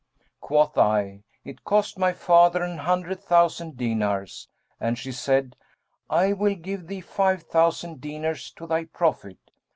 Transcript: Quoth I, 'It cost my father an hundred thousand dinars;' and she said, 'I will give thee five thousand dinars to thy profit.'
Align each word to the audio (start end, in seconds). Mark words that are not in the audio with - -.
Quoth 0.39 0.79
I, 0.79 1.21
'It 1.45 1.63
cost 1.63 1.99
my 1.99 2.11
father 2.11 2.63
an 2.63 2.79
hundred 2.79 3.19
thousand 3.19 3.77
dinars;' 3.77 4.47
and 4.79 4.97
she 4.97 5.11
said, 5.11 5.55
'I 6.09 6.33
will 6.33 6.55
give 6.55 6.87
thee 6.87 7.01
five 7.01 7.43
thousand 7.43 8.01
dinars 8.01 8.49
to 8.53 8.65
thy 8.65 8.85
profit.' 8.85 9.51